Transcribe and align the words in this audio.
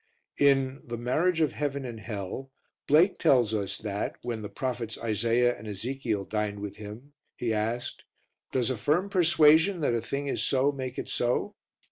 In 0.39 0.81
The 0.83 0.97
Marriage 0.97 1.41
of 1.41 1.51
Heaven 1.51 1.85
and 1.85 1.99
Hell, 1.99 2.49
Blake 2.87 3.19
tells 3.19 3.53
us 3.53 3.77
that, 3.77 4.15
when 4.23 4.41
the 4.41 4.49
Prophets 4.49 4.97
Isaiah 4.97 5.55
and 5.55 5.67
Ezekiel 5.67 6.23
dined 6.25 6.59
with 6.59 6.77
him, 6.77 7.13
he 7.35 7.53
asked, 7.53 8.03
"Does 8.51 8.71
a 8.71 8.77
firm 8.77 9.11
persuasion 9.11 9.81
that 9.81 9.93
a 9.93 10.01
thing 10.01 10.27
is 10.27 10.41
so 10.41 10.71
make 10.71 10.97
it 10.97 11.07
so?" 11.07 11.53